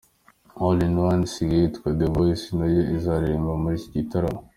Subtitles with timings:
[0.63, 4.39] All in One isigaye yitwa The Voice na yo izaririmba muri iki gitaramo.